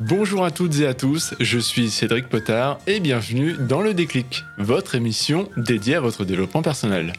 [0.00, 4.44] Bonjour à toutes et à tous, je suis Cédric Potard et bienvenue dans Le Déclic,
[4.56, 7.12] votre émission dédiée à votre développement personnel.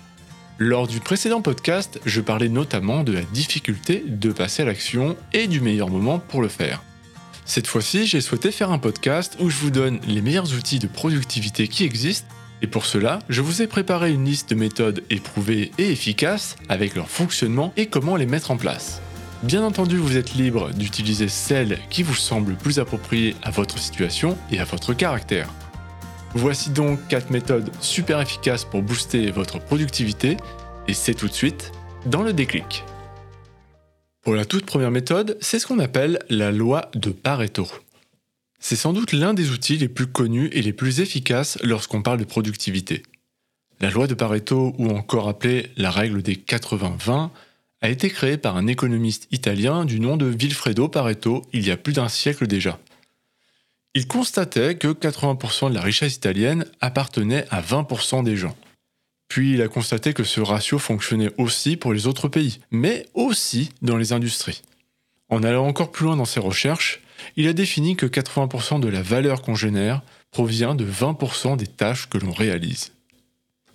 [0.57, 5.45] Lors du précédent podcast, je parlais notamment de la difficulté de passer à l'action et
[5.45, 6.81] du meilleur moment pour le faire.
[7.45, 10.87] Cette fois-ci, j'ai souhaité faire un podcast où je vous donne les meilleurs outils de
[10.87, 15.71] productivité qui existent et pour cela, je vous ai préparé une liste de méthodes éprouvées
[15.77, 19.03] et efficaces avec leur fonctionnement et comment les mettre en place.
[19.43, 24.37] Bien entendu, vous êtes libre d'utiliser celles qui vous semblent plus appropriées à votre situation
[24.51, 25.49] et à votre caractère.
[26.35, 30.37] Voici donc 4 méthodes super efficaces pour booster votre productivité
[30.87, 31.71] et c'est tout de suite
[32.05, 32.83] dans le déclic.
[34.21, 37.67] Pour la toute première méthode, c'est ce qu'on appelle la loi de Pareto.
[38.59, 42.19] C'est sans doute l'un des outils les plus connus et les plus efficaces lorsqu'on parle
[42.19, 43.01] de productivité.
[43.79, 47.31] La loi de Pareto, ou encore appelée la règle des 80-20,
[47.81, 51.77] a été créée par un économiste italien du nom de Vilfredo Pareto il y a
[51.77, 52.79] plus d'un siècle déjà.
[53.93, 58.55] Il constatait que 80% de la richesse italienne appartenait à 20% des gens.
[59.27, 63.71] Puis il a constaté que ce ratio fonctionnait aussi pour les autres pays, mais aussi
[63.81, 64.61] dans les industries.
[65.29, 67.01] En allant encore plus loin dans ses recherches,
[67.35, 70.01] il a défini que 80% de la valeur qu'on génère
[70.31, 72.91] provient de 20% des tâches que l'on réalise.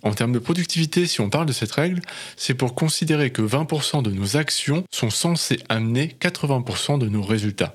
[0.03, 2.01] En termes de productivité, si on parle de cette règle,
[2.35, 7.73] c'est pour considérer que 20% de nos actions sont censées amener 80% de nos résultats.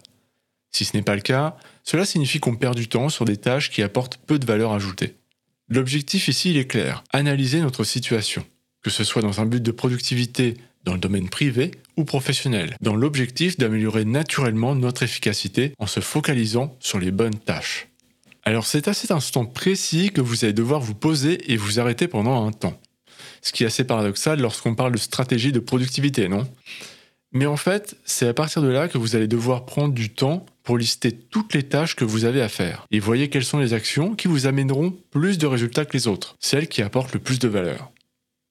[0.71, 3.71] Si ce n'est pas le cas, cela signifie qu'on perd du temps sur des tâches
[3.71, 5.17] qui apportent peu de valeur ajoutée.
[5.69, 8.45] L'objectif ici, il est clair, analyser notre situation,
[8.83, 12.97] que ce soit dans un but de productivité dans le domaine privé ou professionnel, dans
[12.97, 17.89] l'objectif d'améliorer naturellement notre efficacité en se focalisant sur les bonnes tâches.
[18.45, 22.09] Alors c'est à cet instant précis que vous allez devoir vous poser et vous arrêter
[22.09, 22.81] pendant un temps.
[23.41, 26.47] Ce qui est assez paradoxal lorsqu'on parle de stratégie de productivité, non?
[27.33, 30.45] Mais en fait, c'est à partir de là que vous allez devoir prendre du temps
[30.65, 33.73] pour lister toutes les tâches que vous avez à faire et voyez quelles sont les
[33.73, 37.39] actions qui vous amèneront plus de résultats que les autres, celles qui apportent le plus
[37.39, 37.91] de valeur.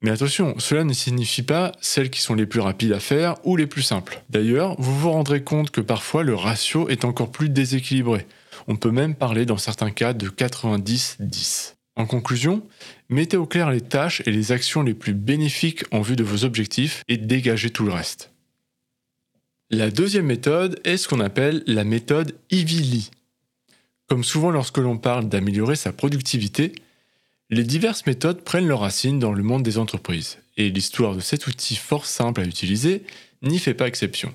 [0.01, 3.55] Mais attention, cela ne signifie pas celles qui sont les plus rapides à faire ou
[3.55, 4.23] les plus simples.
[4.29, 8.25] D'ailleurs, vous vous rendrez compte que parfois le ratio est encore plus déséquilibré.
[8.67, 11.75] On peut même parler dans certains cas de 90-10.
[11.95, 12.65] En conclusion,
[13.09, 16.45] mettez au clair les tâches et les actions les plus bénéfiques en vue de vos
[16.45, 18.31] objectifs et dégagez tout le reste.
[19.69, 23.11] La deuxième méthode est ce qu'on appelle la méthode Ivy
[24.07, 26.73] Comme souvent lorsque l'on parle d'améliorer sa productivité,
[27.49, 31.47] les diverses méthodes prennent leurs racines dans le monde des entreprises, et l'histoire de cet
[31.47, 33.03] outil fort simple à utiliser
[33.41, 34.33] n'y fait pas exception.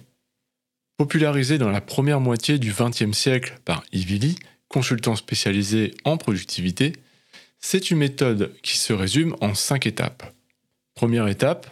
[0.96, 6.94] Popularisé dans la première moitié du XXe siècle par Ivili, consultant spécialisé en productivité,
[7.60, 10.32] c'est une méthode qui se résume en cinq étapes.
[10.94, 11.68] Première étape,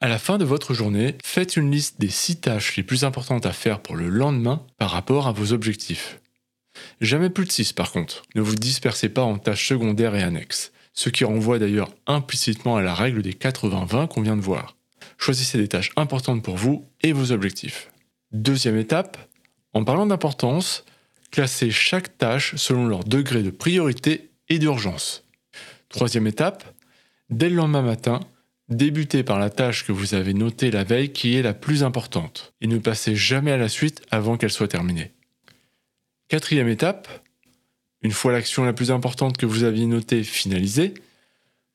[0.00, 3.44] à la fin de votre journée, faites une liste des six tâches les plus importantes
[3.44, 6.20] à faire pour le lendemain par rapport à vos objectifs.
[7.00, 8.22] Jamais plus de 6 par contre.
[8.36, 12.82] Ne vous dispersez pas en tâches secondaires et annexes, ce qui renvoie d'ailleurs implicitement à
[12.82, 14.76] la règle des 80-20 qu'on vient de voir.
[15.18, 17.90] Choisissez des tâches importantes pour vous et vos objectifs.
[18.34, 19.16] Deuxième étape,
[19.74, 20.84] en parlant d'importance,
[21.30, 25.22] classez chaque tâche selon leur degré de priorité et d'urgence.
[25.88, 26.64] Troisième étape,
[27.30, 28.18] dès le lendemain matin,
[28.68, 32.52] débutez par la tâche que vous avez notée la veille qui est la plus importante
[32.60, 35.12] et ne passez jamais à la suite avant qu'elle soit terminée.
[36.26, 37.06] Quatrième étape,
[38.02, 40.94] une fois l'action la plus importante que vous aviez notée finalisée,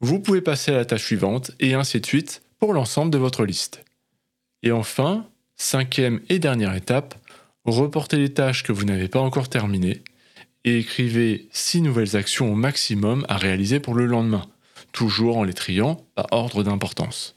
[0.02, 3.46] vous pouvez passer à la tâche suivante et ainsi de suite pour l'ensemble de votre
[3.46, 3.86] liste.
[4.62, 5.26] Et enfin,
[5.60, 7.16] cinquième et dernière étape,
[7.66, 10.02] reportez les tâches que vous n'avez pas encore terminées
[10.66, 14.48] et écrivez six nouvelles actions au maximum à réaliser pour le lendemain,
[14.92, 17.36] toujours en les triant par ordre d'importance.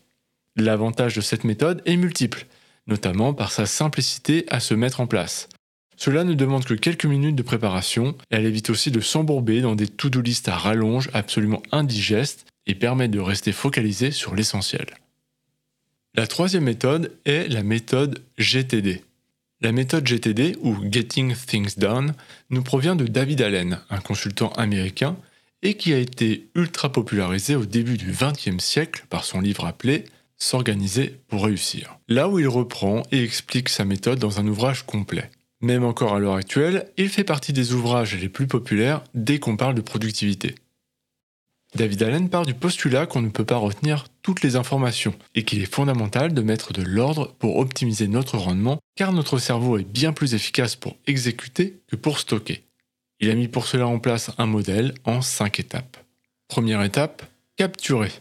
[0.56, 2.46] L'avantage de cette méthode est multiple,
[2.86, 5.48] notamment par sa simplicité à se mettre en place.
[5.96, 9.76] Cela ne demande que quelques minutes de préparation et elle évite aussi de s'embourber dans
[9.76, 14.86] des to-do list à rallonge absolument indigestes et permet de rester focalisé sur l'essentiel.
[16.14, 19.02] La troisième méthode est la méthode GTD.
[19.62, 22.12] La méthode GTD, ou Getting Things Done,
[22.50, 25.16] nous provient de David Allen, un consultant américain,
[25.62, 30.04] et qui a été ultra popularisé au début du XXe siècle par son livre appelé
[30.36, 31.98] S'organiser pour réussir.
[32.08, 35.30] Là où il reprend et explique sa méthode dans un ouvrage complet.
[35.62, 39.56] Même encore à l'heure actuelle, il fait partie des ouvrages les plus populaires dès qu'on
[39.56, 40.56] parle de productivité.
[41.74, 45.62] David Allen part du postulat qu'on ne peut pas retenir toutes les informations et qu'il
[45.62, 50.12] est fondamental de mettre de l'ordre pour optimiser notre rendement car notre cerveau est bien
[50.12, 52.62] plus efficace pour exécuter que pour stocker.
[53.20, 55.96] Il a mis pour cela en place un modèle en 5 étapes.
[56.46, 57.22] Première étape,
[57.56, 58.12] capturer.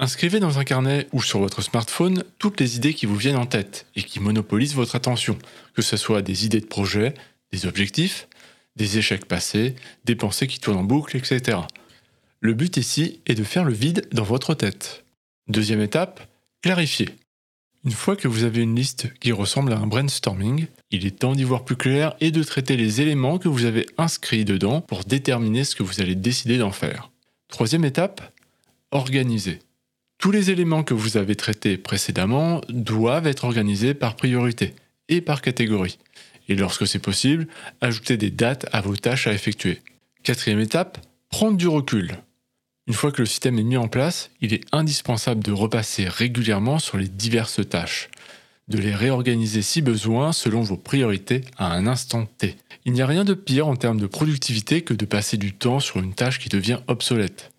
[0.00, 3.46] Inscrivez dans un carnet ou sur votre smartphone toutes les idées qui vous viennent en
[3.46, 5.38] tête et qui monopolisent votre attention,
[5.74, 7.14] que ce soit des idées de projet,
[7.52, 8.26] des objectifs,
[8.74, 11.58] des échecs passés, des pensées qui tournent en boucle, etc.
[12.44, 15.04] Le but ici est de faire le vide dans votre tête.
[15.46, 16.28] Deuxième étape,
[16.60, 17.08] clarifier.
[17.84, 21.34] Une fois que vous avez une liste qui ressemble à un brainstorming, il est temps
[21.34, 25.04] d'y voir plus clair et de traiter les éléments que vous avez inscrits dedans pour
[25.04, 27.12] déterminer ce que vous allez décider d'en faire.
[27.46, 28.34] Troisième étape,
[28.90, 29.60] organiser.
[30.18, 34.74] Tous les éléments que vous avez traités précédemment doivent être organisés par priorité
[35.08, 36.00] et par catégorie.
[36.48, 37.46] Et lorsque c'est possible,
[37.80, 39.80] ajoutez des dates à vos tâches à effectuer.
[40.24, 40.98] Quatrième étape,
[41.30, 42.18] prendre du recul.
[42.88, 46.78] Une fois que le système est mis en place, il est indispensable de repasser régulièrement
[46.80, 48.10] sur les diverses tâches,
[48.68, 52.56] de les réorganiser si besoin selon vos priorités à un instant T.
[52.84, 55.78] Il n'y a rien de pire en termes de productivité que de passer du temps
[55.78, 57.52] sur une tâche qui devient obsolète.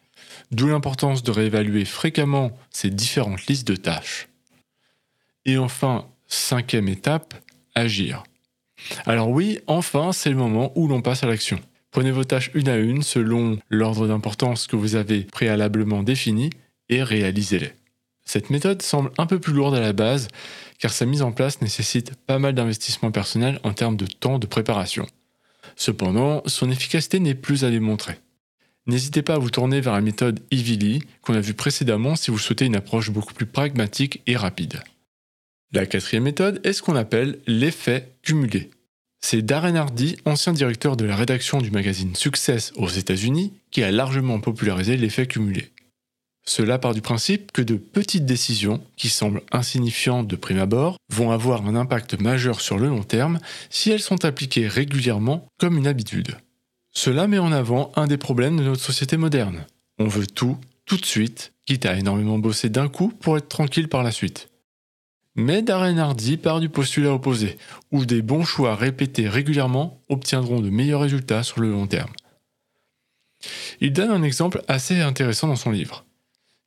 [0.51, 4.27] D'où l'importance de réévaluer fréquemment ces différentes listes de tâches.
[5.45, 7.33] Et enfin, cinquième étape,
[7.75, 8.23] agir.
[9.05, 11.59] Alors oui, enfin, c'est le moment où l'on passe à l'action.
[11.93, 16.49] Prenez vos tâches une à une selon l'ordre d'importance que vous avez préalablement défini
[16.89, 17.71] et réalisez-les.
[18.25, 20.27] Cette méthode semble un peu plus lourde à la base
[20.79, 24.47] car sa mise en place nécessite pas mal d'investissement personnel en termes de temps de
[24.47, 25.05] préparation.
[25.75, 28.15] Cependant, son efficacité n'est plus à démontrer.
[28.87, 32.39] N'hésitez pas à vous tourner vers la méthode Ivili qu'on a vue précédemment si vous
[32.39, 34.81] souhaitez une approche beaucoup plus pragmatique et rapide.
[35.71, 38.71] La quatrième méthode est ce qu'on appelle l'effet cumulé.
[39.25, 43.89] C'est Darren Hardy, ancien directeur de la rédaction du magazine Success aux États-Unis, qui a
[43.89, 45.71] largement popularisé l'effet cumulé.
[46.45, 51.31] Cela part du principe que de petites décisions, qui semblent insignifiantes de prime abord, vont
[51.31, 53.39] avoir un impact majeur sur le long terme
[53.69, 56.37] si elles sont appliquées régulièrement comme une habitude.
[56.91, 59.65] Cela met en avant un des problèmes de notre société moderne.
[59.99, 63.87] On veut tout, tout de suite, quitte à énormément bosser d'un coup pour être tranquille
[63.87, 64.49] par la suite.
[65.35, 67.57] Mais Darren Hardy part du postulat opposé,
[67.91, 72.11] où des bons choix répétés régulièrement obtiendront de meilleurs résultats sur le long terme.
[73.81, 76.05] Il donne un exemple assez intéressant dans son livre.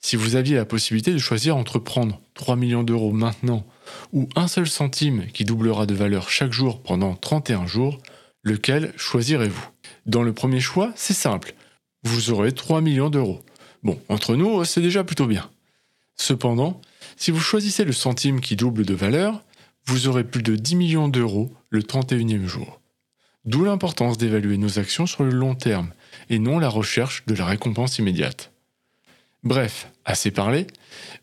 [0.01, 3.65] Si vous aviez la possibilité de choisir entre prendre 3 millions d'euros maintenant
[4.13, 7.99] ou un seul centime qui doublera de valeur chaque jour pendant 31 jours,
[8.43, 9.69] lequel choisirez-vous?
[10.07, 11.55] Dans le premier choix, c'est simple.
[12.03, 13.45] Vous aurez 3 millions d'euros.
[13.83, 15.49] Bon, entre nous, c'est déjà plutôt bien.
[16.17, 16.81] Cependant,
[17.17, 19.43] si vous choisissez le centime qui double de valeur,
[19.87, 22.81] vous aurez plus de 10 millions d'euros le 31e jour.
[23.45, 25.93] D'où l'importance d'évaluer nos actions sur le long terme
[26.29, 28.53] et non la recherche de la récompense immédiate.
[29.45, 30.67] Bref, assez parlé,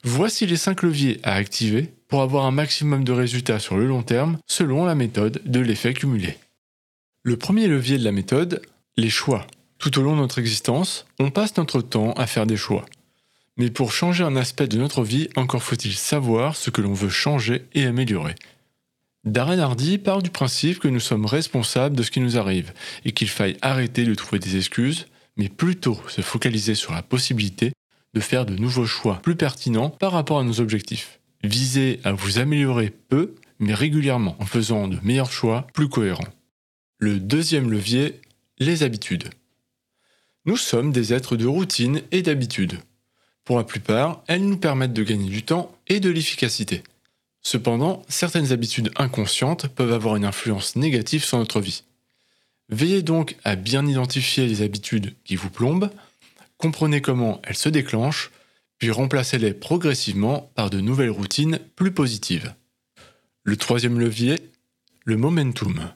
[0.03, 4.03] voici les 5 leviers à activer pour avoir un maximum de résultats sur le long
[4.03, 6.37] terme selon la méthode de l'effet cumulé.
[7.23, 8.61] Le premier levier de la méthode,
[8.95, 9.45] les choix.
[9.77, 12.85] Tout au long de notre existence, on passe notre temps à faire des choix.
[13.57, 17.09] Mais pour changer un aspect de notre vie, encore faut-il savoir ce que l'on veut
[17.09, 18.35] changer et améliorer.
[19.25, 22.73] Darren Hardy part du principe que nous sommes responsables de ce qui nous arrive
[23.05, 25.07] et qu'il faille arrêter de trouver des excuses,
[25.37, 27.71] mais plutôt se focaliser sur la possibilité
[28.13, 31.19] de faire de nouveaux choix plus pertinents par rapport à nos objectifs.
[31.43, 36.27] Visez à vous améliorer peu, mais régulièrement en faisant de meilleurs choix plus cohérents.
[36.99, 38.19] Le deuxième levier,
[38.59, 39.29] les habitudes.
[40.45, 42.77] Nous sommes des êtres de routine et d'habitude.
[43.45, 46.83] Pour la plupart, elles nous permettent de gagner du temps et de l'efficacité.
[47.41, 51.83] Cependant, certaines habitudes inconscientes peuvent avoir une influence négative sur notre vie.
[52.69, 55.91] Veillez donc à bien identifier les habitudes qui vous plombent,
[56.57, 58.31] comprenez comment elles se déclenchent,
[58.77, 62.53] puis remplacez-les progressivement par de nouvelles routines plus positives.
[63.43, 64.39] Le troisième levier,
[65.03, 65.91] le momentum.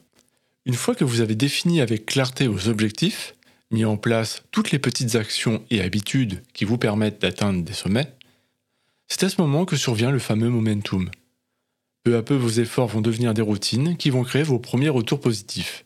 [0.66, 3.34] Une fois que vous avez défini avec clarté vos objectifs,
[3.70, 8.12] mis en place toutes les petites actions et habitudes qui vous permettent d'atteindre des sommets,
[9.08, 11.10] c'est à ce moment que survient le fameux momentum.
[12.04, 15.20] Peu à peu, vos efforts vont devenir des routines qui vont créer vos premiers retours
[15.20, 15.84] positifs.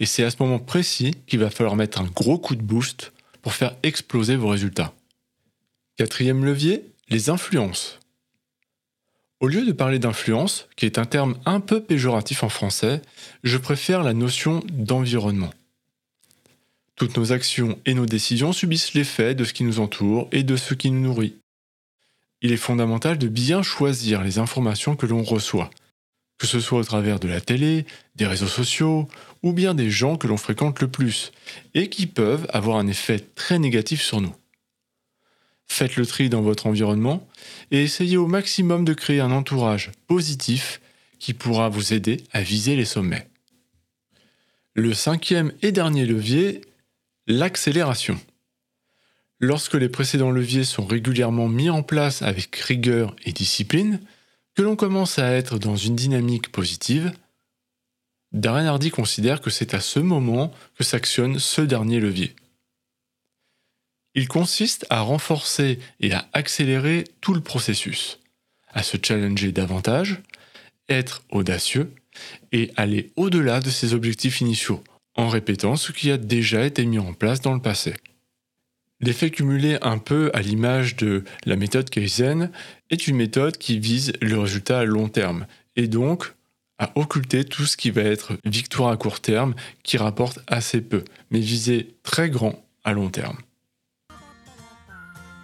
[0.00, 3.12] Et c'est à ce moment précis qu'il va falloir mettre un gros coup de boost
[3.42, 4.94] pour faire exploser vos résultats.
[5.96, 7.98] Quatrième levier, les influences.
[9.40, 13.02] Au lieu de parler d'influence, qui est un terme un peu péjoratif en français,
[13.42, 15.50] je préfère la notion d'environnement.
[16.96, 20.56] Toutes nos actions et nos décisions subissent l'effet de ce qui nous entoure et de
[20.56, 21.36] ce qui nous nourrit.
[22.42, 25.70] Il est fondamental de bien choisir les informations que l'on reçoit,
[26.38, 29.08] que ce soit au travers de la télé, des réseaux sociaux
[29.42, 31.32] ou bien des gens que l'on fréquente le plus
[31.74, 34.34] et qui peuvent avoir un effet très négatif sur nous.
[35.68, 37.26] Faites le tri dans votre environnement
[37.70, 40.80] et essayez au maximum de créer un entourage positif
[41.18, 43.28] qui pourra vous aider à viser les sommets.
[44.74, 46.62] Le cinquième et dernier levier
[47.28, 48.18] L'accélération.
[49.38, 54.00] Lorsque les précédents leviers sont régulièrement mis en place avec rigueur et discipline,
[54.56, 57.12] que l'on commence à être dans une dynamique positive,
[58.32, 62.34] Darren Hardy considère que c'est à ce moment que s'actionne ce dernier levier.
[64.16, 68.18] Il consiste à renforcer et à accélérer tout le processus,
[68.72, 70.20] à se challenger davantage,
[70.88, 71.94] être audacieux
[72.50, 74.82] et aller au-delà de ses objectifs initiaux,
[75.16, 77.94] en répétant ce qui a déjà été mis en place dans le passé.
[79.00, 82.50] L'effet cumulé un peu à l'image de la méthode Kaizen
[82.90, 86.34] est une méthode qui vise le résultat à long terme et donc
[86.78, 91.04] à occulter tout ce qui va être victoire à court terme qui rapporte assez peu,
[91.30, 93.38] mais viser très grand à long terme.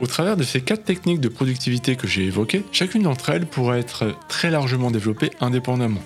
[0.00, 3.80] Au travers de ces quatre techniques de productivité que j'ai évoquées, chacune d'entre elles pourrait
[3.80, 6.02] être très largement développée indépendamment.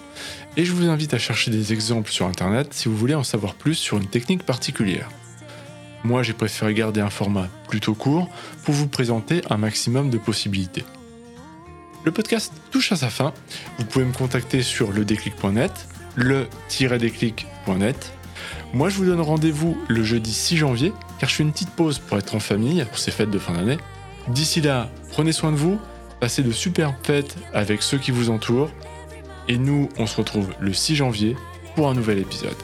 [0.57, 3.55] Et je vous invite à chercher des exemples sur Internet si vous voulez en savoir
[3.55, 5.11] plus sur une technique particulière.
[6.05, 8.31] Moi, j'ai préféré garder un format plutôt court
[8.65, 10.85] pour vous présenter un maximum de possibilités.
[12.05, 13.35] Le podcast touche à sa fin.
[13.79, 18.13] Vous pouvez me contacter sur ledéclic.net, le-déclic.net.
[18.73, 22.01] Moi, je vous donne rendez-vous le jeudi 6 janvier, car je fais une petite pause
[22.01, 23.79] pour être en famille pour ces fêtes de fin d'année.
[24.27, 25.79] D'ici là, prenez soin de vous,
[26.19, 28.71] passez de superbes fêtes avec ceux qui vous entourent,
[29.47, 31.37] et nous, on se retrouve le 6 janvier
[31.77, 32.57] pour un nouvel épisode.